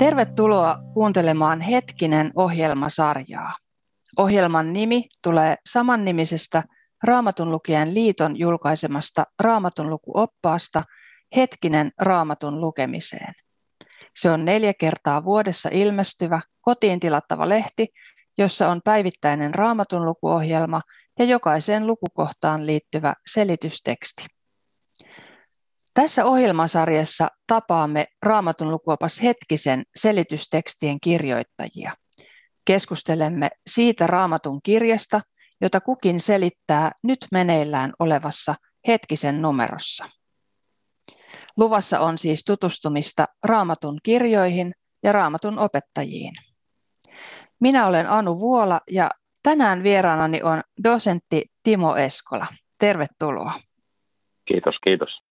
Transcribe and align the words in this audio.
Tervetuloa 0.00 0.78
kuuntelemaan 0.94 1.60
Hetkinen 1.60 2.30
ohjelmasarjaa. 2.34 3.56
Ohjelman 4.18 4.72
nimi 4.72 5.08
tulee 5.22 5.56
samannimisestä 5.68 6.64
Raamatun 7.04 7.50
lukijan 7.50 7.94
liiton 7.94 8.38
julkaisemasta 8.38 9.24
Raamatun 9.40 9.90
lukuoppaasta 9.90 10.82
Hetkinen 11.36 11.90
Raamatun 11.98 12.60
lukemiseen. 12.60 13.34
Se 14.16 14.30
on 14.30 14.44
neljä 14.44 14.74
kertaa 14.74 15.24
vuodessa 15.24 15.68
ilmestyvä, 15.72 16.40
kotiin 16.60 17.00
tilattava 17.00 17.48
lehti, 17.48 17.88
jossa 18.38 18.68
on 18.68 18.80
päivittäinen 18.84 19.54
Raamatun 19.54 20.04
lukuohjelma 20.04 20.80
ja 21.18 21.24
jokaiseen 21.24 21.86
lukukohtaan 21.86 22.66
liittyvä 22.66 23.14
selitysteksti. 23.26 24.26
Tässä 26.00 26.24
ohjelmasarjassa 26.24 27.28
tapaamme 27.46 28.06
Raamatun 28.22 28.70
lukuopas 28.70 29.22
hetkisen 29.22 29.82
selitystekstien 29.96 30.98
kirjoittajia. 31.02 31.96
Keskustelemme 32.64 33.48
siitä 33.66 34.06
Raamatun 34.06 34.60
kirjasta, 34.62 35.20
jota 35.60 35.80
kukin 35.80 36.20
selittää 36.20 36.92
nyt 37.02 37.18
meneillään 37.32 37.92
olevassa 37.98 38.54
hetkisen 38.88 39.42
numerossa. 39.42 40.10
Luvassa 41.56 42.00
on 42.00 42.18
siis 42.18 42.44
tutustumista 42.44 43.26
Raamatun 43.44 43.98
kirjoihin 44.02 44.72
ja 45.02 45.12
Raamatun 45.12 45.58
opettajiin. 45.58 46.34
Minä 47.60 47.86
olen 47.86 48.10
Anu 48.10 48.38
Vuola 48.38 48.80
ja 48.90 49.10
tänään 49.42 49.82
vieraanani 49.82 50.42
on 50.42 50.62
dosentti 50.84 51.44
Timo 51.62 51.96
Eskola. 51.96 52.46
Tervetuloa. 52.78 53.52
Kiitos, 54.44 54.74
kiitos. 54.84 55.29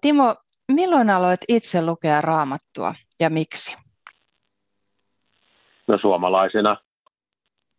Timo, 0.00 0.36
milloin 0.68 1.10
aloit 1.10 1.40
itse 1.48 1.82
lukea 1.82 2.20
raamattua 2.20 2.94
ja 3.20 3.30
miksi? 3.30 3.76
No 5.86 5.98
suomalaisena 5.98 6.76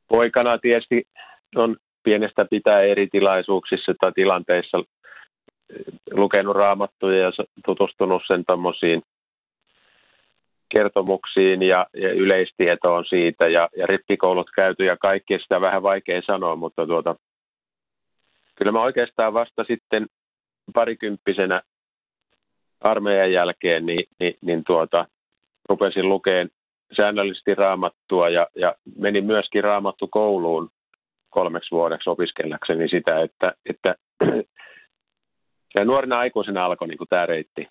poikana 0.07 0.57
tietysti 0.57 1.07
on 1.55 1.77
pienestä 2.03 2.45
pitää 2.45 2.81
eri 2.81 3.07
tilaisuuksissa 3.07 3.93
tai 3.99 4.11
tilanteissa 4.15 4.83
lukenut 6.11 6.55
raamattuja 6.55 7.17
ja 7.17 7.31
tutustunut 7.65 8.21
sen 8.27 8.43
tuommoisiin 8.47 9.01
kertomuksiin 10.69 11.61
ja, 11.61 11.85
ja 11.93 12.13
yleistietoon 12.13 13.05
siitä 13.05 13.47
ja, 13.47 13.69
ja 13.77 13.87
rippikoulut 13.87 14.49
käyty 14.55 14.85
ja 14.85 14.97
kaikki 14.97 15.39
sitä 15.39 15.61
vähän 15.61 15.83
vaikea 15.83 16.21
sanoa, 16.25 16.55
mutta 16.55 16.87
tuota, 16.87 17.15
kyllä 18.55 18.71
mä 18.71 18.81
oikeastaan 18.81 19.33
vasta 19.33 19.63
sitten 19.63 20.07
parikymppisenä 20.73 21.61
armeijan 22.81 23.31
jälkeen 23.31 23.85
niin, 23.85 24.07
niin, 24.19 24.33
niin 24.41 24.63
tuota, 24.63 25.05
rupesin 25.69 26.09
lukeen 26.09 26.49
säännöllisesti 26.97 27.55
raamattua 27.55 28.29
ja, 28.29 28.47
ja 28.55 28.75
menin 28.97 29.25
myöskin 29.25 29.63
raamattu 29.63 30.07
kouluun 30.07 30.69
kolmeksi 31.29 31.71
vuodeksi 31.71 32.09
opiskellakseni 32.09 32.89
sitä, 32.89 33.21
että, 33.21 33.53
että 33.69 33.95
ja 35.75 35.85
nuorena 35.85 36.19
aikuisena 36.19 36.65
alkoi 36.65 36.87
niin 36.87 36.97
tämä 37.09 37.25
reitti. 37.25 37.67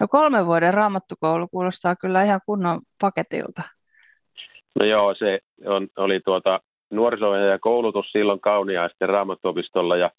No 0.00 0.08
kolme 0.08 0.46
vuoden 0.46 0.74
raamattukoulu 0.74 1.48
kuulostaa 1.48 1.96
kyllä 1.96 2.22
ihan 2.22 2.40
kunnon 2.46 2.80
paketilta. 3.00 3.62
No 4.80 4.86
joo, 4.86 5.14
se 5.14 5.38
on, 5.66 5.88
oli 5.96 6.20
tuota 6.20 6.60
nuoriso- 6.90 7.36
ja 7.36 7.58
koulutus 7.58 8.12
silloin 8.12 8.40
Kauniaisten 8.40 9.08
raamattuopistolla 9.08 9.96
ja 9.96 10.10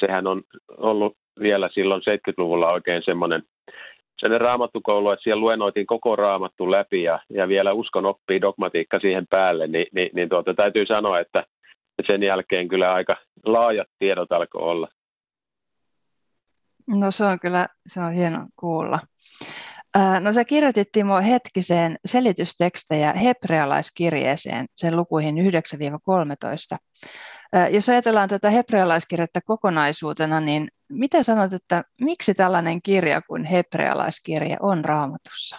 sehän 0.00 0.26
on 0.26 0.42
ollut 0.76 1.16
vielä 1.40 1.68
silloin 1.72 2.02
70-luvulla 2.02 2.72
oikein 2.72 3.02
semmoinen 3.04 3.42
sellainen 4.18 4.40
raamattukoulu, 4.40 5.10
että 5.10 5.22
siellä 5.22 5.40
luennoitiin 5.40 5.86
koko 5.86 6.16
raamattu 6.16 6.70
läpi 6.70 7.02
ja, 7.02 7.20
ja 7.30 7.48
vielä 7.48 7.72
uskon 7.72 8.06
oppii 8.06 8.40
dogmatiikka 8.40 8.98
siihen 8.98 9.26
päälle, 9.30 9.66
niin, 9.66 9.86
niin, 9.94 10.10
niin 10.14 10.28
tuota, 10.28 10.54
täytyy 10.54 10.86
sanoa, 10.86 11.20
että 11.20 11.44
sen 12.06 12.22
jälkeen 12.22 12.68
kyllä 12.68 12.92
aika 12.92 13.16
laajat 13.44 13.88
tiedot 13.98 14.32
alkoi 14.32 14.62
olla. 14.62 14.88
No 16.86 17.10
se 17.10 17.24
on 17.24 17.40
kyllä, 17.40 17.66
se 17.86 18.00
on 18.00 18.12
hieno 18.12 18.46
kuulla. 18.56 19.00
No 20.20 20.32
sä 20.32 20.44
kirjoitit 20.44 20.88
Timo 20.92 21.20
hetkiseen 21.20 21.98
selitystekstejä 22.04 23.12
hebrealaiskirjeeseen, 23.12 24.66
sen 24.76 24.96
lukuihin 24.96 25.36
9-13. 25.36 26.78
Jos 27.70 27.88
ajatellaan 27.88 28.28
tätä 28.28 28.50
hebrealaiskirjettä 28.50 29.40
kokonaisuutena, 29.44 30.40
niin 30.40 30.68
mitä 30.88 31.22
sanot, 31.22 31.52
että 31.52 31.84
miksi 32.00 32.34
tällainen 32.34 32.82
kirja 32.82 33.22
kuin 33.22 33.44
hebrealaiskirja 33.44 34.56
on 34.60 34.84
raamatussa? 34.84 35.58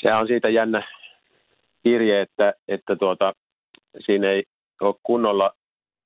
Se 0.00 0.14
on 0.14 0.26
siitä 0.26 0.48
jännä 0.48 0.82
kirje, 1.82 2.20
että, 2.20 2.54
että 2.68 2.96
tuota, 2.96 3.32
siinä 4.06 4.30
ei 4.30 4.44
ole 4.80 4.94
kunnolla 5.02 5.52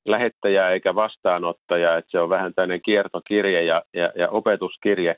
lähettäjää 0.05 0.71
eikä 0.71 0.95
vastaanottajaa, 0.95 1.97
että 1.97 2.11
se 2.11 2.21
on 2.21 2.29
vähän 2.29 2.55
tämmöinen 2.55 2.83
kiertokirje 2.83 3.63
ja, 3.63 3.83
ja, 3.95 4.13
ja 4.17 4.29
opetuskirje, 4.29 5.17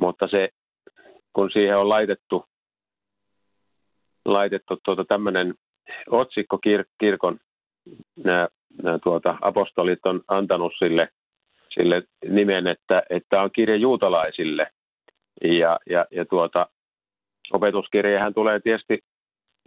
mutta 0.00 0.28
se, 0.28 0.48
kun 1.32 1.50
siihen 1.52 1.78
on 1.78 1.88
laitettu, 1.88 2.44
laitettu 4.24 4.78
tuota 4.84 5.04
tämmöinen 5.04 5.54
otsikko 6.10 6.58
kir, 6.58 6.84
kirkon, 7.00 7.38
nämä, 8.24 8.48
nämä 8.82 8.98
tuota, 8.98 9.38
apostolit 9.40 10.06
on 10.06 10.20
antanut 10.28 10.72
sille, 10.78 11.08
sille 11.70 12.02
nimen, 12.28 12.66
että, 12.66 13.02
että 13.10 13.42
on 13.42 13.50
kirje 13.52 13.76
juutalaisille. 13.76 14.70
Ja, 15.44 15.78
ja, 15.90 16.06
ja 16.10 16.24
tuota, 16.24 16.66
opetuskirjehän 17.52 18.34
tulee 18.34 18.60
tietysti 18.60 18.98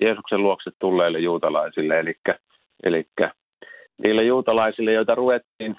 Jeesuksen 0.01 0.43
luokse 0.43 0.71
tulleille 0.79 1.19
juutalaisille, 1.19 1.99
eli, 1.99 2.15
eli 2.83 3.05
niille 4.03 4.23
juutalaisille, 4.23 4.93
joita 4.93 5.15
ruvettiin, 5.15 5.75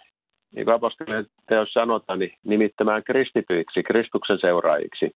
niin 0.54 0.64
kuin 0.64 0.74
apostolien 0.74 1.26
teos 1.48 1.72
sanotaan, 1.72 2.18
niin 2.18 2.32
nimittämään 2.44 3.04
kristityiksi, 3.04 3.82
Kristuksen 3.82 4.38
seuraajiksi. 4.40 5.10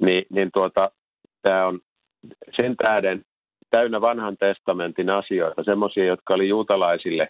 Ni, 0.00 0.26
niin 0.30 0.50
tuota, 0.52 0.90
tämä 1.42 1.66
on 1.66 1.80
sen 2.56 2.76
tähden 2.76 3.24
täynnä 3.70 4.00
vanhan 4.00 4.36
testamentin 4.36 5.10
asioita, 5.10 5.64
semmoisia, 5.64 6.04
jotka 6.04 6.34
oli 6.34 6.48
juutalaisille 6.48 7.28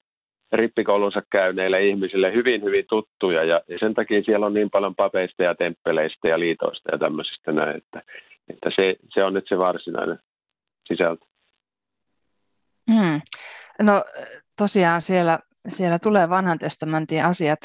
rippikoulunsa 0.52 1.22
käyneille 1.32 1.86
ihmisille 1.86 2.32
hyvin, 2.32 2.64
hyvin 2.64 2.84
tuttuja. 2.88 3.44
Ja, 3.44 3.60
ja 3.68 3.78
sen 3.78 3.94
takia 3.94 4.22
siellä 4.22 4.46
on 4.46 4.54
niin 4.54 4.70
paljon 4.70 4.94
papeista 4.94 5.42
ja 5.42 5.54
temppeleistä 5.54 6.30
ja 6.30 6.38
liitoista 6.38 6.92
ja 6.92 6.98
tämmöisistä 6.98 7.52
näin, 7.52 7.76
että, 7.76 8.02
että 8.50 8.70
se, 8.76 8.96
se 9.14 9.24
on 9.24 9.34
nyt 9.34 9.44
se 9.48 9.58
varsinainen 9.58 10.18
sisältö. 10.88 11.24
Hmm. 12.90 13.20
No 13.82 14.04
tosiaan 14.58 15.02
siellä, 15.02 15.38
siellä 15.68 15.98
tulee 15.98 16.28
vanhan 16.28 16.58
testamentin 16.58 17.24
asiat, 17.24 17.60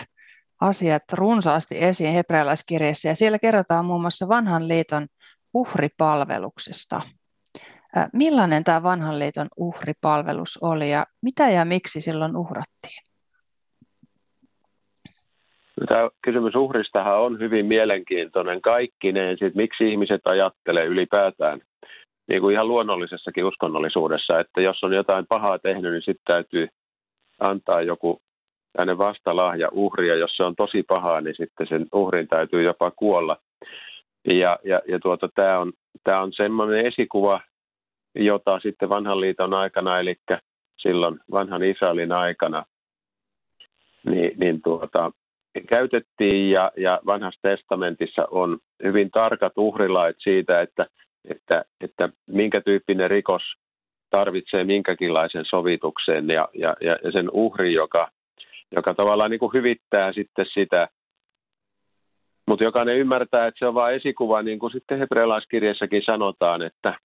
asiat 0.61 1.03
runsaasti 1.13 1.83
esiin 1.83 2.13
hebrealaiskirjassa 2.13 3.07
ja 3.07 3.15
siellä 3.15 3.39
kerrotaan 3.39 3.85
muun 3.85 4.01
muassa 4.01 4.27
vanhan 4.27 4.67
liiton 4.67 5.07
uhripalveluksesta. 5.53 7.01
Millainen 8.13 8.63
tämä 8.63 8.83
vanhan 8.83 9.19
liiton 9.19 9.47
uhripalvelus 9.57 10.57
oli 10.61 10.91
ja 10.91 11.05
mitä 11.21 11.49
ja 11.49 11.65
miksi 11.65 12.01
silloin 12.01 12.37
uhrattiin? 12.37 13.05
Tämä 15.87 16.09
kysymys 16.21 16.55
uhristahan 16.55 17.19
on 17.19 17.39
hyvin 17.39 17.65
mielenkiintoinen 17.65 18.61
kaikkineen, 18.61 19.37
sit 19.37 19.55
miksi 19.55 19.91
ihmiset 19.91 20.21
ajattelee 20.27 20.85
ylipäätään 20.85 21.61
niin 22.27 22.41
kuin 22.41 22.53
ihan 22.53 22.67
luonnollisessakin 22.67 23.45
uskonnollisuudessa, 23.45 24.39
että 24.39 24.61
jos 24.61 24.83
on 24.83 24.93
jotain 24.93 25.25
pahaa 25.27 25.59
tehnyt, 25.59 25.91
niin 25.91 26.01
sitten 26.01 26.25
täytyy 26.25 26.67
antaa 27.39 27.81
joku 27.81 28.21
tänne 28.77 28.97
vastalahja 28.97 29.69
uhria. 29.71 30.15
Jos 30.15 30.37
se 30.37 30.43
on 30.43 30.55
tosi 30.55 30.83
pahaa, 30.83 31.21
niin 31.21 31.35
sitten 31.35 31.67
sen 31.67 31.85
uhrin 31.93 32.27
täytyy 32.27 32.63
jopa 32.63 32.91
kuolla. 32.91 33.37
Ja, 34.27 34.59
ja, 34.63 34.81
ja 34.87 34.99
tuota, 34.99 35.29
tämä 35.35 35.59
on, 35.59 35.73
tämä 36.03 36.21
on 36.21 36.33
semmoinen 36.33 36.85
esikuva, 36.85 37.41
jota 38.15 38.59
sitten 38.59 38.89
vanhan 38.89 39.21
liiton 39.21 39.53
aikana, 39.53 39.99
eli 39.99 40.15
silloin 40.77 41.19
vanhan 41.31 41.63
Israelin 41.63 42.11
aikana, 42.11 42.65
niin, 44.05 44.31
niin 44.37 44.61
tuota, 44.61 45.11
käytettiin. 45.67 46.51
Ja, 46.51 46.71
ja 46.77 46.99
vanhassa 47.05 47.41
testamentissa 47.41 48.27
on 48.31 48.57
hyvin 48.83 49.11
tarkat 49.11 49.53
uhrilait 49.57 50.15
siitä, 50.19 50.61
että, 50.61 50.87
että, 51.29 51.65
että 51.81 52.09
minkä 52.27 52.61
tyyppinen 52.61 53.09
rikos 53.09 53.41
tarvitsee 54.09 54.63
minkäkinlaisen 54.63 55.45
sovituksen. 55.45 56.27
Ja, 56.27 56.49
ja, 56.53 56.75
ja 56.81 57.11
sen 57.11 57.29
uhri, 57.31 57.73
joka, 57.73 58.11
joka 58.71 58.93
tavallaan 58.93 59.31
niin 59.31 59.39
kuin 59.39 59.53
hyvittää 59.53 60.13
sitten 60.13 60.45
sitä, 60.53 60.87
mutta 62.47 62.63
jokainen 62.63 62.97
ymmärtää, 62.97 63.47
että 63.47 63.59
se 63.59 63.67
on 63.67 63.73
vain 63.73 63.95
esikuva, 63.95 64.41
niin 64.41 64.59
kuin 64.59 64.71
sitten 64.71 64.99
hebrealaiskirjassakin 64.99 66.01
sanotaan, 66.05 66.61
että 66.61 66.99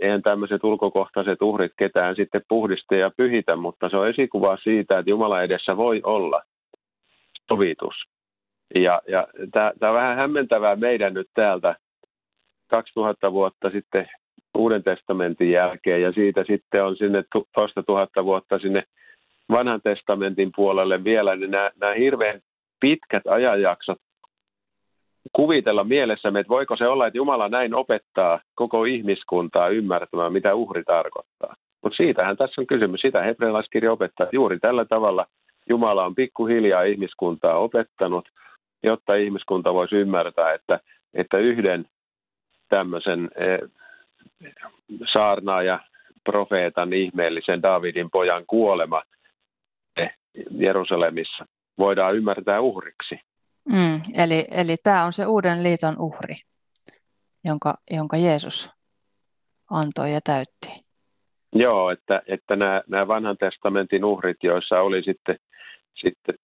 eihän 0.00 0.22
tämmöiset 0.22 0.64
ulkokohtaiset 0.64 1.42
uhrit 1.42 1.72
ketään 1.78 2.16
sitten 2.16 2.42
puhdista 2.48 2.94
ja 2.94 3.10
pyhitä, 3.16 3.56
mutta 3.56 3.88
se 3.88 3.96
on 3.96 4.08
esikuva 4.08 4.56
siitä, 4.62 4.98
että 4.98 5.10
Jumala 5.10 5.42
edessä 5.42 5.76
voi 5.76 6.00
olla 6.04 6.42
sovitus. 7.48 7.94
Ja, 8.74 9.02
ja 9.08 9.26
tämä 9.52 9.72
on 9.82 9.94
vähän 9.94 10.16
hämmentävää 10.16 10.76
meidän 10.76 11.14
nyt 11.14 11.28
täältä 11.34 11.76
2000 12.70 13.32
vuotta 13.32 13.70
sitten 13.70 14.08
Uuden 14.58 14.82
testamentin 14.82 15.50
jälkeen 15.50 16.02
ja 16.02 16.12
siitä 16.12 16.44
sitten 16.46 16.84
on 16.84 16.96
sinne 16.96 17.24
toista 17.54 17.82
tuhatta 17.82 18.24
vuotta 18.24 18.58
sinne 18.58 18.82
vanhan 19.50 19.80
testamentin 19.84 20.50
puolelle 20.56 21.04
vielä, 21.04 21.36
niin 21.36 21.50
nämä, 21.50 21.70
nämä 21.80 21.94
hirveän 21.94 22.40
pitkät 22.80 23.22
ajanjaksot 23.26 23.98
kuvitella 25.32 25.84
mielessämme, 25.84 26.40
että 26.40 26.50
voiko 26.50 26.76
se 26.76 26.86
olla, 26.88 27.06
että 27.06 27.18
Jumala 27.18 27.48
näin 27.48 27.74
opettaa 27.74 28.40
koko 28.54 28.84
ihmiskuntaa 28.84 29.68
ymmärtämään, 29.68 30.32
mitä 30.32 30.54
uhri 30.54 30.82
tarkoittaa. 30.84 31.56
Mutta 31.82 31.96
siitähän 31.96 32.36
tässä 32.36 32.60
on 32.60 32.66
kysymys. 32.66 33.00
Sitä 33.00 33.22
hebrealaiskirja 33.22 33.92
opettaa. 33.92 34.26
Juuri 34.32 34.58
tällä 34.58 34.84
tavalla 34.84 35.26
Jumala 35.68 36.04
on 36.04 36.14
pikkuhiljaa 36.14 36.82
ihmiskuntaa 36.82 37.58
opettanut, 37.58 38.28
jotta 38.82 39.14
ihmiskunta 39.14 39.74
voisi 39.74 39.96
ymmärtää, 39.96 40.54
että, 40.54 40.80
että 41.14 41.38
yhden 41.38 41.84
tämmöisen 42.68 43.30
eh, 43.36 43.58
saarnaaja 45.12 45.80
profeetan 46.24 46.92
ihmeellisen 46.92 47.62
Davidin 47.62 48.10
pojan 48.10 48.44
kuolema 48.46 49.02
Jerusalemissa 50.50 51.46
voidaan 51.78 52.16
ymmärtää 52.16 52.60
uhriksi. 52.60 53.20
Mm, 53.72 54.00
eli, 54.14 54.44
eli 54.50 54.76
tämä 54.82 55.04
on 55.04 55.12
se 55.12 55.26
uuden 55.26 55.62
liiton 55.62 55.98
uhri, 55.98 56.36
jonka, 57.44 57.74
jonka 57.90 58.16
Jeesus 58.16 58.70
antoi 59.70 60.12
ja 60.12 60.20
täytti. 60.24 60.86
Joo, 61.52 61.90
että, 61.90 62.22
että 62.26 62.56
nämä, 62.56 62.82
nämä 62.88 63.08
vanhan 63.08 63.36
testamentin 63.36 64.04
uhrit, 64.04 64.36
joissa 64.42 64.80
oli 64.80 65.02
sitten, 65.02 65.36
sitten 65.94 66.34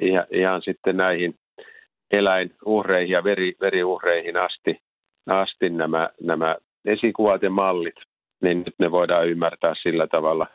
ihan, 0.00 0.26
ihan 0.30 0.62
sitten 0.62 0.96
näihin 0.96 1.34
eläinuhreihin 2.10 3.12
ja 3.12 3.24
veri, 3.24 3.54
veriuhreihin 3.60 4.36
asti, 4.36 4.80
asti 5.26 5.70
nämä, 5.70 6.10
nämä 6.22 6.56
esikuvat 6.84 7.42
ja 7.42 7.50
mallit, 7.50 7.94
niin 8.42 8.58
nyt 8.58 8.74
ne 8.78 8.90
voidaan 8.90 9.28
ymmärtää 9.28 9.74
sillä 9.82 10.06
tavalla 10.06 10.46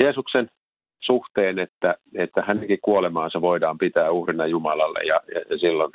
Jeesuksen 0.00 0.50
suhteen, 1.00 1.58
että, 1.58 1.94
että 2.14 2.42
hänenkin 2.42 2.78
kuolemaansa 2.82 3.40
voidaan 3.40 3.78
pitää 3.78 4.10
uhrina 4.10 4.46
Jumalalle 4.46 4.98
ja, 5.02 5.20
ja 5.50 5.58
silloin 5.58 5.92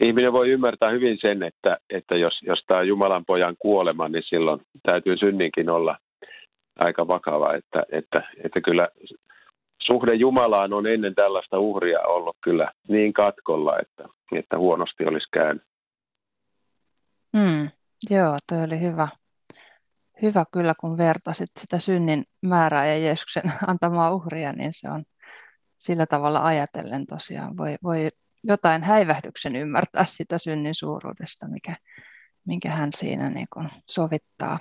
ihminen 0.00 0.32
voi 0.32 0.50
ymmärtää 0.50 0.90
hyvin 0.90 1.18
sen, 1.20 1.42
että, 1.42 1.78
että 1.90 2.16
jos, 2.16 2.42
jos 2.42 2.64
tämä 2.66 2.82
Jumalan 2.82 3.24
pojan 3.24 3.56
kuolema, 3.58 4.08
niin 4.08 4.22
silloin 4.26 4.60
täytyy 4.82 5.16
synninkin 5.16 5.70
olla 5.70 5.96
aika 6.78 7.08
vakava, 7.08 7.54
että, 7.54 7.82
että, 7.92 8.22
että 8.44 8.60
kyllä 8.60 8.88
suhde 9.82 10.14
Jumalaan 10.14 10.72
on 10.72 10.86
ennen 10.86 11.14
tällaista 11.14 11.58
uhria 11.58 12.00
ollut 12.00 12.36
kyllä 12.40 12.72
niin 12.88 13.12
katkolla, 13.12 13.78
että, 13.78 14.08
että 14.32 14.58
huonosti 14.58 15.04
olisi 15.06 15.28
käynyt. 15.32 15.62
Mm, 17.32 17.68
joo, 18.10 18.38
toi 18.48 18.64
oli 18.64 18.80
hyvä. 18.80 19.08
Hyvä 20.22 20.44
kyllä, 20.52 20.74
kun 20.80 20.96
vertasit 20.98 21.50
sitä 21.60 21.78
synnin 21.78 22.24
määrää 22.42 22.86
ja 22.86 22.98
Jeesuksen 22.98 23.42
antamaa 23.66 24.14
uhria, 24.14 24.52
niin 24.52 24.72
se 24.72 24.90
on 24.90 25.04
sillä 25.78 26.06
tavalla 26.06 26.44
ajatellen 26.44 27.06
tosiaan. 27.06 27.56
Voi, 27.56 27.76
voi 27.82 28.10
jotain 28.44 28.82
häivähdyksen 28.82 29.56
ymmärtää 29.56 30.04
sitä 30.04 30.38
synnin 30.38 30.74
suuruudesta, 30.74 31.48
mikä, 31.48 31.76
minkä 32.44 32.70
hän 32.70 32.92
siinä 32.92 33.30
niin 33.30 33.48
kuin 33.52 33.68
sovittaa 33.90 34.58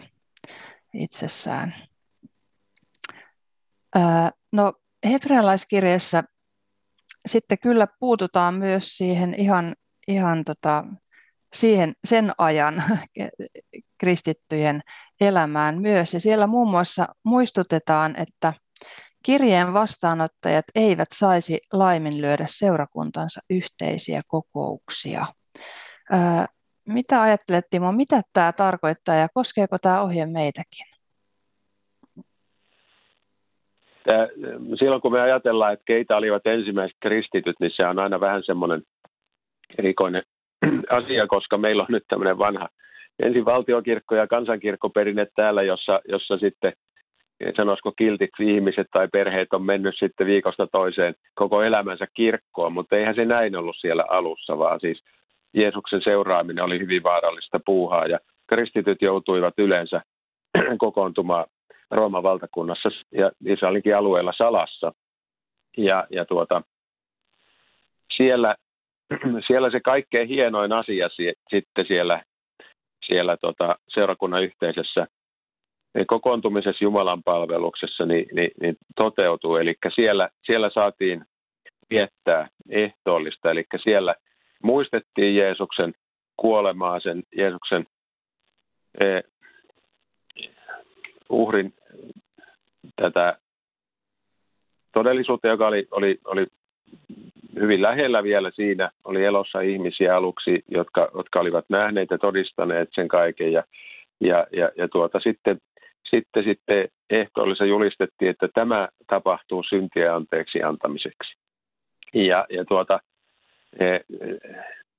itsessään. 0.94 1.76
no 4.52 4.74
hebrealaiskirjassa 5.06 6.24
sitten 7.26 7.60
kyllä 7.60 7.88
puututaan 8.00 8.54
myös 8.54 8.98
siihen 8.98 9.34
ihan, 9.34 9.76
ihan 10.08 10.44
tota, 10.46 10.84
siihen, 11.54 11.94
sen 12.06 12.32
ajan 12.38 12.84
kristittyjen 14.00 14.82
elämään 15.22 15.82
myös. 15.82 16.14
Ja 16.14 16.20
siellä 16.20 16.48
muun 16.48 16.70
muassa 16.70 17.08
muistutetaan, 17.24 18.16
että 18.16 18.54
kirjeen 19.24 19.74
vastaanottajat 19.74 20.66
eivät 20.76 21.10
saisi 21.14 21.60
laiminlyödä 21.74 22.46
seurakuntansa 22.48 23.42
yhteisiä 23.50 24.22
kokouksia. 24.28 25.26
Mitä 26.88 27.22
ajattelet 27.22 27.66
Timo, 27.70 27.92
mitä 27.92 28.22
tämä 28.34 28.54
tarkoittaa 28.54 29.16
ja 29.16 29.28
koskeeko 29.34 29.78
tämä 29.82 30.02
ohje 30.02 30.26
meitäkin? 30.26 30.86
Silloin 34.80 35.02
kun 35.02 35.12
me 35.12 35.22
ajatellaan, 35.22 35.74
että 35.74 35.84
keitä 35.86 36.18
olivat 36.18 36.48
ensimmäiset 36.48 36.98
kristityt, 37.02 37.56
niin 37.60 37.72
se 37.76 37.88
on 37.88 38.00
aina 38.00 38.20
vähän 38.20 38.44
semmoinen 38.46 38.84
erikoinen 39.78 40.24
asia, 41.00 41.28
koska 41.28 41.58
meillä 41.58 41.84
on 41.84 41.88
nyt 41.90 42.04
tämmöinen 42.08 42.38
vanha 42.38 42.70
ensin 43.20 43.46
valtiokirkko 43.46 44.16
ja 44.16 44.28
kansankirkkoperinne 44.28 45.28
täällä, 45.36 45.64
jossa, 45.64 46.02
jossa 46.08 46.38
sitten 46.38 46.74
sanoisiko 47.58 47.92
kiltiksi 47.92 48.56
ihmiset 48.56 48.88
tai 48.92 49.08
perheet 49.08 49.54
on 49.54 49.64
mennyt 49.64 49.96
sitten 50.00 50.28
viikosta 50.28 50.68
toiseen 50.68 51.16
koko 51.36 51.64
elämänsä 51.64 52.08
kirkkoon, 52.14 52.74
mutta 52.74 52.96
eihän 52.96 53.16
se 53.16 53.26
näin 53.26 53.56
ollut 53.56 53.76
siellä 53.80 54.06
alussa, 54.10 54.58
vaan 54.58 54.80
siis 54.80 55.04
Jeesuksen 55.54 56.02
seuraaminen 56.02 56.64
oli 56.64 56.80
hyvin 56.80 57.04
vaarallista 57.04 57.60
puuhaa 57.66 58.06
ja 58.06 58.20
kristityt 58.48 59.02
joutuivat 59.02 59.54
yleensä 59.58 60.02
kokoontumaan 60.78 61.46
Rooman 61.92 62.24
valtakunnassa 62.24 62.90
ja 63.12 63.32
Israelinkin 63.46 63.98
alueella 63.98 64.34
salassa. 64.38 64.92
Ja, 65.78 66.08
ja 66.10 66.26
tuota, 66.26 66.62
siellä, 68.18 68.56
siellä 69.48 69.72
se 69.72 69.80
kaikkein 69.80 70.28
hienoin 70.28 70.72
asia 70.72 71.10
sitten 71.50 71.86
siellä, 71.88 72.24
siellä 73.06 73.38
tota, 73.38 73.76
seurakunnan 73.88 74.44
yhteisessä 74.44 75.08
kokoontumisessa 76.08 76.84
Jumalan 76.84 77.24
palveluksessa 77.24 78.06
niin, 78.06 78.26
niin, 78.34 78.52
niin 78.62 78.78
toteutuu. 78.96 79.56
Eli 79.56 79.76
siellä, 79.96 80.30
siellä 80.46 80.70
saatiin 80.74 81.26
viettää 81.90 82.50
ehtoollista, 82.70 83.52
eli 83.52 83.66
siellä 83.84 84.16
muistettiin 84.64 85.36
Jeesuksen 85.36 85.94
kuolemaa, 86.38 87.00
sen 87.00 87.24
Jeesuksen 87.38 87.88
eh, 89.04 89.24
uhrin 91.30 91.74
tätä 92.96 93.38
todellisuutta, 94.94 95.48
joka 95.48 95.68
oli, 95.68 95.88
oli, 95.92 96.20
oli 96.26 96.48
hyvin 97.60 97.82
lähellä 97.82 98.24
vielä 98.24 98.52
siinä. 98.52 98.92
Oli 99.04 99.26
elossa 99.26 99.62
ihmisiä 99.62 100.16
aluksi, 100.16 100.64
jotka, 100.72 101.10
jotka 101.16 101.40
olivat 101.40 101.66
nähneet 101.70 102.10
ja 102.12 102.18
todistaneet 102.18 102.90
sen 102.92 103.08
kaiken. 103.08 103.52
Ja, 103.52 103.64
ja, 104.22 104.48
ja, 104.52 104.72
ja 104.78 104.88
tuota, 104.88 105.20
sitten 105.20 105.58
sitten, 106.10 106.44
sitten 106.44 106.88
ehtoollissa 107.10 107.66
julistettiin, 107.66 108.32
että 108.32 108.48
tämä 108.54 108.90
tapahtuu 109.08 109.64
syntiä 109.64 110.16
anteeksi 110.16 110.64
antamiseksi. 110.64 111.36
Ja, 112.14 112.46
ja 112.50 112.66
tuota, 112.66 113.00
e, 113.80 114.00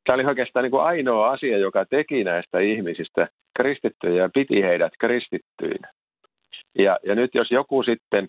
tämä 0.04 0.14
oli 0.14 0.24
oikeastaan 0.24 0.62
niin 0.62 0.70
kuin 0.70 0.82
ainoa 0.82 1.30
asia, 1.30 1.58
joka 1.58 1.84
teki 1.84 2.24
näistä 2.24 2.58
ihmisistä 2.58 3.28
kristittyjä 3.56 4.22
ja 4.22 4.30
piti 4.34 4.62
heidät 4.62 4.92
kristittyinä. 5.00 5.92
Ja, 6.78 6.98
ja 7.06 7.14
nyt 7.14 7.34
jos 7.34 7.50
joku 7.50 7.82
sitten, 7.82 8.28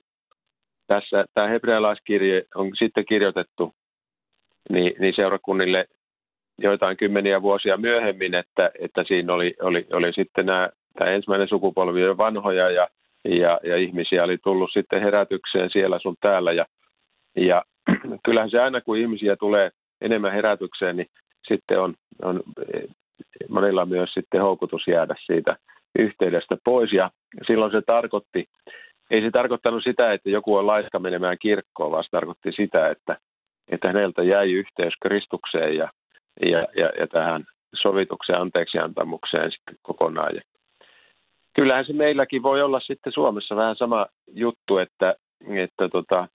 tässä 0.88 1.26
tämä 1.34 1.48
hebrealaiskirje 1.48 2.44
on 2.56 2.72
sitten 2.80 3.06
kirjoitettu 3.06 3.74
niin, 4.70 4.94
niin 5.00 5.14
seurakunnille 5.16 5.86
joitain 6.58 6.98
kymmeniä 6.98 7.42
vuosia 7.42 7.78
myöhemmin, 7.78 8.36
että, 8.36 8.72
että 8.80 9.04
siinä 9.04 9.34
oli, 9.34 9.56
oli, 9.62 9.88
oli 9.94 10.14
sitten 10.14 10.46
nämä 10.46 10.70
tämä 10.98 11.12
ensimmäinen 11.12 11.48
sukupolvi 11.48 12.08
on 12.08 12.18
vanhoja 12.18 12.70
ja, 12.70 12.88
ja, 13.26 13.60
ja 13.64 13.78
ihmisiä 13.78 14.24
oli 14.24 14.38
tullut 14.38 14.70
sitten 14.74 15.02
herätykseen 15.02 15.70
siellä 15.70 16.00
sun 16.00 16.16
täällä. 16.22 16.52
Ja, 16.52 16.66
ja 17.36 17.64
kyllähän 18.26 18.50
se 18.50 18.60
aina, 18.60 18.82
kun 18.82 18.98
ihmisiä 18.98 19.36
tulee 19.36 19.72
enemmän 20.02 20.34
herätykseen, 20.34 20.98
niin 20.98 21.08
sitten 21.48 21.82
on, 21.82 21.94
on 22.22 22.44
monilla 23.50 23.86
myös 23.86 24.14
sitten 24.14 24.42
houkutus 24.42 24.88
jäädä 24.88 25.16
siitä 25.26 25.58
yhteydestä 26.00 26.58
pois. 26.64 26.94
Ja 26.94 27.12
silloin 27.48 27.72
se 27.72 27.82
tarkoitti, 27.82 28.46
ei 29.12 29.22
se 29.22 29.32
tarkoittanut 29.32 29.84
sitä, 29.84 30.14
että 30.14 30.30
joku 30.30 30.56
on 30.56 30.68
laiska 30.68 31.00
menemään 31.00 31.38
kirkkoon, 31.42 31.92
vaan 31.92 32.04
se 32.04 32.10
tarkoitti 32.12 32.52
sitä, 32.52 32.90
että, 32.90 33.18
että 33.70 33.88
häneltä 33.88 34.24
jäi 34.24 34.52
yhteys 34.52 34.94
Kristukseen 35.02 35.76
ja, 35.76 35.90
ja, 36.42 36.68
ja, 36.76 36.92
ja 37.00 37.08
tähän 37.08 37.46
sovitukseen 37.76 38.42
anteeksiantamukseen 38.42 39.52
sitten 39.52 39.76
kokonaan. 39.82 40.36
Ja 40.36 40.42
kyllähän 41.56 41.86
se 41.86 41.94
meilläkin 41.94 42.44
voi 42.44 42.62
olla 42.62 42.80
sitten 42.80 43.14
Suomessa 43.14 43.56
vähän 43.56 43.76
sama 43.76 44.06
juttu, 44.34 44.78
että, 44.78 45.16
että 45.56 45.90
tota, 45.90 46.28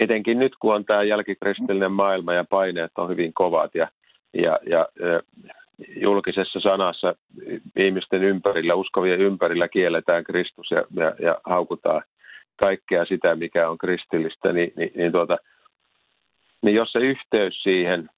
etenkin 0.00 0.38
nyt 0.38 0.52
kun 0.58 0.74
on 0.74 0.84
tämä 0.84 1.02
jälkikristillinen 1.02 1.92
maailma 1.92 2.34
ja 2.34 2.44
paineet 2.44 2.92
on 2.98 3.08
hyvin 3.08 3.34
kovat 3.34 3.74
ja, 3.74 3.88
ja, 4.34 4.58
ja 4.66 4.88
julkisessa 5.96 6.60
sanassa 6.60 7.14
ihmisten 7.76 8.24
ympärillä, 8.24 8.74
uskovien 8.74 9.20
ympärillä 9.20 9.68
kielletään 9.68 10.24
Kristus 10.24 10.70
ja, 10.70 10.84
ja, 10.94 11.14
ja 11.18 11.40
haukutaan 11.44 12.02
kaikkea 12.56 13.04
sitä, 13.04 13.36
mikä 13.36 13.70
on 13.70 13.78
kristillistä, 13.78 14.52
niin, 14.52 14.72
niin, 14.76 14.92
niin 14.94 15.12
tuota, 15.12 15.38
niin 16.62 16.76
jos 16.76 16.92
se 16.92 16.98
yhteys 16.98 17.62
siihen 17.62 18.10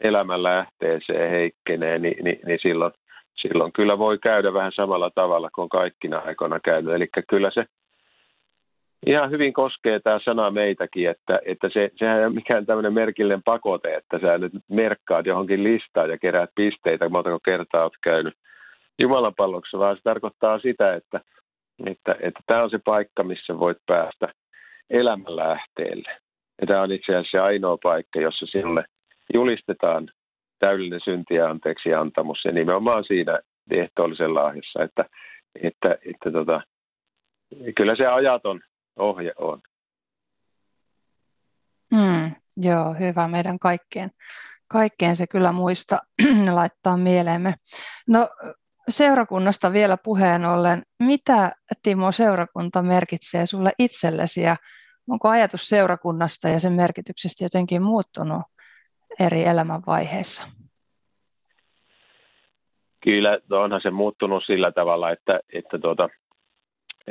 elämän 0.00 0.42
lähteeseen 0.42 1.30
heikkenee, 1.30 1.98
niin, 1.98 2.24
niin, 2.24 2.40
niin 2.46 2.58
silloin, 2.62 2.92
silloin 3.42 3.72
kyllä 3.72 3.98
voi 3.98 4.18
käydä 4.18 4.52
vähän 4.52 4.72
samalla 4.74 5.10
tavalla 5.14 5.50
kuin 5.54 5.68
kaikkina 5.68 6.18
aikoina 6.18 6.60
käynyt. 6.60 6.94
Eli 6.94 7.08
kyllä 7.28 7.50
se 7.54 7.64
ihan 9.06 9.30
hyvin 9.30 9.52
koskee 9.52 10.00
tämä 10.00 10.18
sana 10.24 10.50
meitäkin, 10.50 11.10
että, 11.10 11.32
että 11.46 11.68
se, 11.72 11.90
sehän 11.96 12.18
ei 12.18 12.26
ole 12.26 12.34
mikään 12.34 12.66
tämmöinen 12.66 12.92
merkillinen 12.92 13.42
pakote, 13.42 13.94
että 13.94 14.18
sä 14.18 14.38
nyt 14.38 14.52
merkkaat 14.68 15.26
johonkin 15.26 15.64
listaan 15.64 16.10
ja 16.10 16.18
keräät 16.18 16.50
pisteitä, 16.54 17.08
montako 17.08 17.38
kertaa 17.44 17.82
olet 17.82 17.92
käynyt 18.02 18.34
Jumalan 19.02 19.34
palloksi, 19.34 19.78
vaan 19.78 19.96
se 19.96 20.02
tarkoittaa 20.02 20.58
sitä, 20.58 20.94
että, 20.94 21.20
että, 21.86 22.16
että 22.20 22.40
tämä 22.46 22.62
on 22.62 22.70
se 22.70 22.78
paikka, 22.84 23.22
missä 23.22 23.58
voit 23.58 23.78
päästä 23.86 24.28
elämän 24.90 25.36
lähteelle. 25.36 26.27
Ja 26.60 26.66
tämä 26.66 26.82
on 26.82 26.92
itse 26.92 27.16
asiassa 27.16 27.44
ainoa 27.44 27.78
paikka, 27.82 28.20
jossa 28.20 28.46
sinulle 28.46 28.84
julistetaan 29.34 30.08
täydellinen 30.58 31.00
synti 31.04 31.34
ja 31.34 31.50
anteeksi 31.50 31.94
antamus. 31.94 32.44
Ja 32.44 32.52
nimenomaan 32.52 33.04
siinä 33.04 33.38
ehtoollisen 33.70 34.34
lahjassa, 34.34 34.82
että, 34.82 35.04
että, 35.62 35.98
että 36.10 36.30
tota, 36.32 36.60
kyllä 37.76 37.96
se 37.96 38.06
ajaton 38.06 38.60
ohje 38.96 39.32
on. 39.38 39.60
Mm, 41.90 42.32
joo, 42.56 42.94
hyvä 42.94 43.28
meidän 43.28 43.58
kaikkeen. 43.58 44.10
Kaikkeen 44.68 45.16
se 45.16 45.26
kyllä 45.26 45.52
muista 45.52 45.98
laittaa 46.50 46.96
mieleemme. 46.96 47.54
No 48.08 48.28
seurakunnasta 48.88 49.72
vielä 49.72 49.96
puheen 49.96 50.44
ollen, 50.44 50.82
mitä 50.98 51.52
Timo 51.82 52.12
seurakunta 52.12 52.82
merkitsee 52.82 53.46
sulle 53.46 53.72
itsellesi 53.78 54.42
ja 54.42 54.56
onko 55.08 55.28
ajatus 55.28 55.68
seurakunnasta 55.68 56.48
ja 56.48 56.60
sen 56.60 56.72
merkityksestä 56.72 57.44
jotenkin 57.44 57.82
muuttunut 57.82 58.42
eri 59.20 59.44
elämänvaiheissa? 59.44 60.48
Kyllä, 63.04 63.38
onhan 63.50 63.80
se 63.80 63.90
muuttunut 63.90 64.42
sillä 64.46 64.72
tavalla, 64.72 65.10
että, 65.10 65.40
että 65.52 65.78
tuota, 65.78 66.08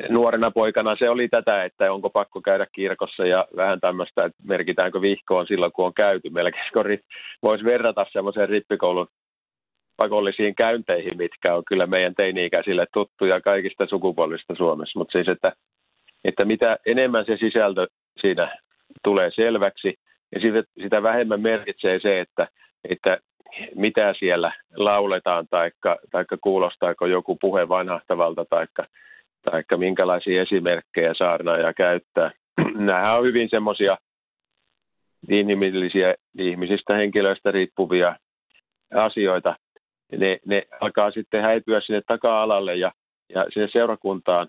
nuorena 0.09 0.51
poikana 0.51 0.95
se 0.95 1.09
oli 1.09 1.27
tätä, 1.27 1.63
että 1.63 1.93
onko 1.93 2.09
pakko 2.09 2.41
käydä 2.41 2.67
kirkossa 2.75 3.25
ja 3.25 3.47
vähän 3.55 3.79
tämmöistä, 3.79 4.25
että 4.25 4.43
merkitäänkö 4.43 5.01
vihkoon 5.01 5.47
silloin, 5.47 5.71
kun 5.71 5.85
on 5.85 5.93
käyty. 5.93 6.29
Melkein 6.29 6.99
voisi 7.43 7.63
verrata 7.63 8.05
semmoiseen 8.11 8.49
rippikoulun 8.49 9.07
pakollisiin 9.97 10.55
käynteihin, 10.55 11.17
mitkä 11.17 11.55
on 11.55 11.63
kyllä 11.67 11.87
meidän 11.87 12.15
teini-ikäisille 12.15 12.85
tuttuja 12.93 13.41
kaikista 13.41 13.87
sukupolvista 13.87 14.55
Suomessa. 14.55 14.99
Mutta 14.99 15.11
siis, 15.11 15.27
että, 15.27 15.53
että 16.23 16.45
mitä 16.45 16.77
enemmän 16.85 17.25
se 17.25 17.37
sisältö 17.37 17.87
siinä 18.21 18.57
tulee 19.03 19.31
selväksi, 19.35 19.95
ja 20.31 20.39
sitä 20.83 21.03
vähemmän 21.03 21.41
merkitsee 21.41 21.99
se, 21.99 22.19
että, 22.19 22.47
että 22.89 23.19
mitä 23.75 24.13
siellä 24.19 24.51
lauletaan, 24.75 25.47
taikka, 25.49 25.97
taikka 26.11 26.37
kuulostaako 26.41 27.05
joku 27.05 27.37
puhe 27.41 27.69
vanhahtavalta, 27.69 28.45
taikka, 28.49 28.85
taikka 29.51 29.77
minkälaisia 29.77 30.41
esimerkkejä 30.41 31.13
saarnaaja 31.13 31.73
käyttää. 31.73 32.31
Nämä 32.75 33.15
on 33.15 33.25
hyvin 33.25 33.49
semmoisia 33.49 33.97
inhimillisiä 35.29 36.15
ihmisistä, 36.37 36.93
henkilöistä 36.93 37.51
riippuvia 37.51 38.15
asioita. 38.93 39.55
Ne, 40.17 40.39
ne 40.45 40.63
alkaa 40.81 41.11
sitten 41.11 41.41
häipyä 41.41 41.81
sinne 41.81 42.01
taka-alalle 42.07 42.75
ja, 42.75 42.91
ja 43.29 43.45
sinne 43.53 43.67
seurakuntaan. 43.71 44.47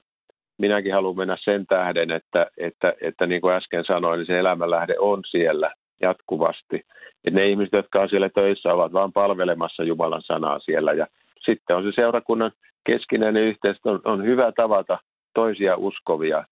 Minäkin 0.58 0.94
haluan 0.94 1.16
mennä 1.16 1.36
sen 1.40 1.66
tähden, 1.66 2.10
että, 2.10 2.46
että, 2.56 2.94
että 3.00 3.26
niin 3.26 3.40
kuin 3.40 3.54
äsken 3.54 3.84
sanoin, 3.84 4.18
niin 4.18 4.26
se 4.26 4.38
elämänlähde 4.38 4.94
on 4.98 5.20
siellä 5.30 5.72
jatkuvasti. 6.00 6.82
Et 7.24 7.34
ne 7.34 7.48
ihmiset, 7.48 7.72
jotka 7.72 8.00
on 8.00 8.08
siellä 8.08 8.28
töissä, 8.28 8.74
ovat 8.74 8.92
vain 8.92 9.12
palvelemassa 9.12 9.82
Jumalan 9.84 10.22
sanaa 10.22 10.58
siellä. 10.58 10.92
Ja 10.92 11.06
sitten 11.44 11.76
on 11.76 11.82
se 11.82 11.92
seurakunnan 11.94 12.52
keskinäinen 12.84 13.42
yhteys 13.42 13.76
on, 13.84 14.00
on 14.04 14.24
hyvä 14.24 14.52
tavata 14.52 14.98
toisia 15.34 15.76
uskovia, 15.76 16.44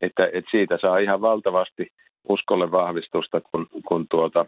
että, 0.00 0.30
että 0.32 0.50
siitä 0.50 0.78
saa 0.80 0.98
ihan 0.98 1.20
valtavasti 1.20 1.90
uskolle 2.28 2.70
vahvistusta, 2.70 3.40
kun, 3.40 3.66
kun 3.86 4.06
tuota, 4.10 4.46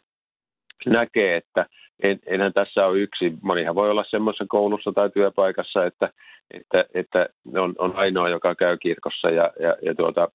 näkee, 0.87 1.37
että 1.37 1.67
en, 2.03 2.21
enhän 2.27 2.53
tässä 2.53 2.87
ole 2.87 2.99
yksi. 2.99 3.33
Monihan 3.43 3.75
voi 3.75 3.91
olla 3.91 4.05
semmoisessa 4.09 4.45
koulussa 4.49 4.93
tai 4.93 5.11
työpaikassa, 5.11 5.87
että, 5.87 6.09
että, 6.51 6.85
että 6.95 7.29
on, 7.57 7.75
on 7.79 7.97
ainoa, 7.97 8.29
joka 8.29 8.55
käy 8.55 8.77
kirkossa 8.77 9.31
ja, 9.31 9.51
ja, 9.61 9.77
ja 9.83 9.95
tuota, 9.95 10.29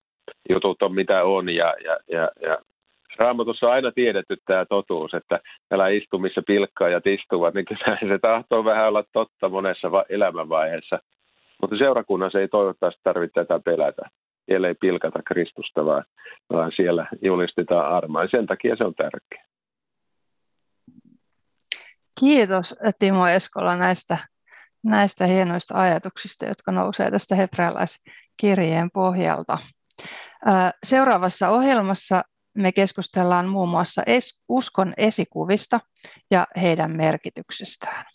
jutut 0.55 0.81
on 0.81 0.95
mitä 0.95 1.23
on 1.23 1.49
ja, 1.49 1.75
ja, 1.83 1.97
ja, 2.11 2.29
ja 2.41 2.57
Raamatussa 3.17 3.65
on 3.67 3.73
aina 3.73 3.91
tiedetty 3.91 4.37
tämä 4.45 4.65
totuus, 4.65 5.13
että 5.13 5.39
täällä 5.69 5.87
istumissa 5.87 6.41
pilkkaa 6.47 6.89
ja 6.89 7.01
istuvat, 7.05 7.53
niin 7.53 7.65
kyllä 7.65 7.97
se 7.99 8.19
tahtoo 8.21 8.65
vähän 8.65 8.87
olla 8.87 9.03
totta 9.13 9.49
monessa 9.49 9.87
elämänvaiheessa. 10.09 10.99
Mutta 11.61 11.77
seurakunnassa 11.77 12.39
ei 12.39 12.47
toivottavasti 12.47 13.01
tarvitse 13.03 13.33
tätä 13.33 13.59
pelätä. 13.65 14.01
Siellä 14.45 14.67
ei 14.67 14.75
pilkata 14.75 15.19
Kristusta, 15.25 15.85
vaan, 15.85 16.03
vaan 16.53 16.71
siellä 16.75 17.05
julistetaan 17.21 17.95
armaa. 17.95 18.27
Sen 18.27 18.45
takia 18.45 18.75
se 18.75 18.83
on 18.83 18.95
tärkeää. 18.95 19.48
Kiitos 22.19 22.75
Timo 22.99 23.27
Eskola 23.27 23.75
näistä, 23.75 24.17
näistä 24.83 25.25
hienoista 25.25 25.81
ajatuksista, 25.81 26.45
jotka 26.45 26.71
nousee 26.71 27.11
tästä 27.11 27.35
hebrealaiskirjeen 27.35 28.91
pohjalta. 28.93 29.57
Seuraavassa 30.83 31.49
ohjelmassa 31.49 32.23
me 32.55 32.71
keskustellaan 32.71 33.47
muun 33.47 33.69
muassa 33.69 34.03
uskon 34.49 34.93
esikuvista 34.97 35.79
ja 36.31 36.47
heidän 36.61 36.91
merkityksestään. 36.91 38.05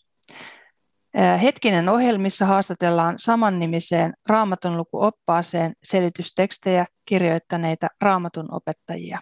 Hetkinen 1.42 1.88
ohjelmissa 1.88 2.46
haastatellaan 2.46 3.14
samannimiseen 3.18 4.14
raamatun 4.28 4.76
lukuoppaaseen 4.76 5.73
selitystekstejä 5.84 6.87
kirjoittaneita 7.04 7.87
raamatun 8.00 8.54
opettajia. 8.54 9.18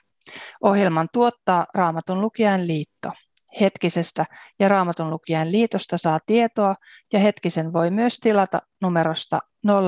Ohjelman 0.61 1.09
tuottaa 1.13 1.67
Raamatun 1.75 2.21
lukijan 2.21 2.67
liitto. 2.67 3.13
Hetkisestä 3.61 4.27
ja 4.59 4.69
Raamatun 4.69 5.11
lukijan 5.11 5.53
liitosta 5.53 5.99
saa 5.99 6.21
tietoa 6.27 6.77
ja 7.13 7.19
Hetkisen 7.19 7.73
voi 7.73 7.91
myös 7.91 8.19
tilata 8.19 8.63
numerosta 8.81 9.39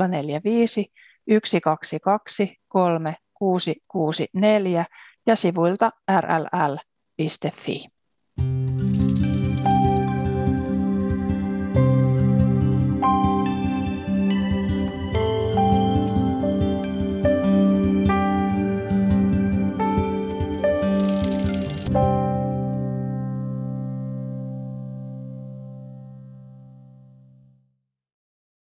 045 0.09 0.93
122 1.45 2.57
3664 2.69 4.85
ja 5.27 5.37
sivuilta 5.37 5.91
rll.fi. 6.21 7.94